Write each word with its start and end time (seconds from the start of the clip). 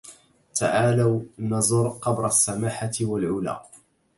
تعالوا 0.55 1.21
نزر 1.39 1.89
قبر 1.89 2.25
السماحة 2.25 2.91
والعلى 3.01 3.61